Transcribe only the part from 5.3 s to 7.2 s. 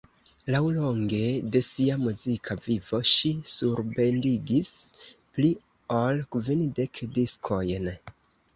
pli ol kvindek